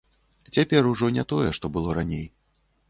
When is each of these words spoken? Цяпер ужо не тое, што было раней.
Цяпер 0.57 0.89
ужо 0.93 1.11
не 1.19 1.27
тое, 1.35 1.49
што 1.59 1.65
было 1.75 1.89
раней. 2.01 2.29